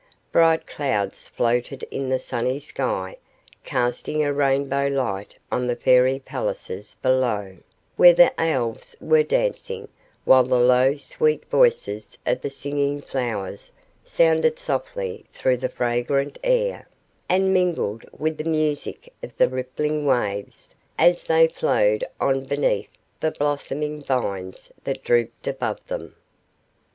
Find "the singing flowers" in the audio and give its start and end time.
12.41-13.71